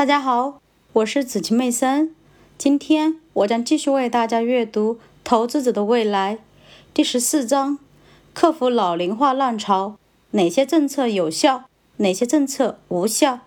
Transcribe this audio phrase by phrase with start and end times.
[0.00, 0.62] 大家好，
[0.94, 2.14] 我是紫晴妹森。
[2.56, 6.36] 今天我将继续为大家阅读《投资者的未来》
[6.94, 7.78] 第十四章：
[8.32, 9.96] 克服老龄化浪潮，
[10.30, 11.64] 哪些政策有效，
[11.98, 13.40] 哪些政策无效？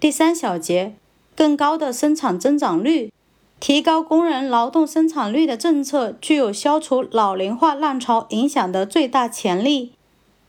[0.00, 0.94] 第三小节：
[1.36, 3.12] 更高的生产增长率，
[3.60, 9.92] 提高工人劳动生产率的政策具有消除老龄化浪潮影响的最大潜力。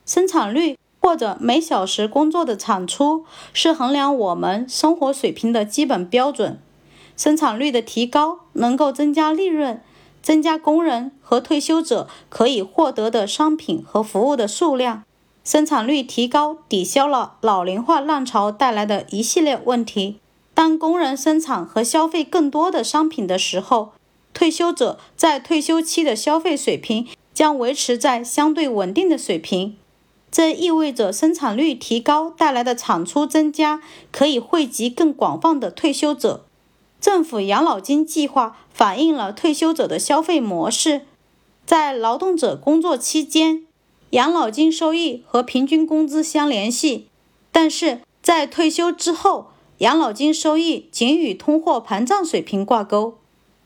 [0.06, 0.78] 生产率。
[1.02, 6.60] 或者每小时工作的产出是衡量我们生活水平的基本标准。
[7.18, 9.82] 生产率的提高能够增加利润，
[10.22, 15.04] 增加工人和退休者可以获得的商品和服务的数量。
[15.44, 20.20] 生产率提高抵消了老龄化浪潮带来的一系列问题。
[20.54, 23.94] 当工人生产和消费更多的商品的时候，
[24.34, 29.78] 退休者在退休期的消费水平将维持在相对稳定的水平。
[30.32, 36.46] 这意味着生产率提高带来的产出增加可以惠及更广泛的退休者。
[37.02, 41.02] 政府养老金计划反映了退休者的消费模式。
[41.66, 43.66] 在劳动者工作期间，
[44.12, 47.08] 养老金收益和平均工资相联系；
[47.52, 53.18] 但是在退休之后，养老金收益仅与通货膨胀水平挂钩。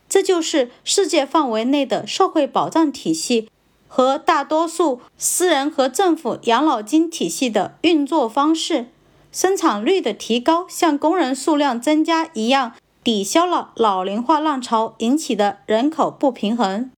[0.08, 3.50] 这就是世界范围内的社会保障体系。
[3.88, 8.88] 和大多数私人和政府养老金体系的运作方式，
[9.32, 16.92] 生产率的提高像工人数量增加一样，抵消了老龄化浪潮引起的人口不平衡。